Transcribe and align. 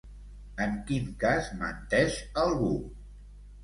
En 0.65 0.73
quin 0.87 1.13
cas 1.25 1.53
menteix 1.61 2.19
algú? 2.49 2.77